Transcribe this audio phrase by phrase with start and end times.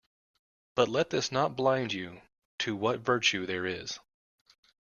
[0.73, 2.23] But let this not blind you
[2.57, 3.99] to what virtue there is